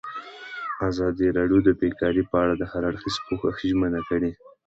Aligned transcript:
ازادي 0.89 1.27
راډیو 1.37 1.59
د 1.67 1.69
بیکاري 1.79 2.23
په 2.29 2.35
اړه 2.43 2.53
د 2.57 2.63
هر 2.71 2.81
اړخیز 2.89 3.15
پوښښ 3.25 3.57
ژمنه 3.69 4.01
کړې. 4.09 4.31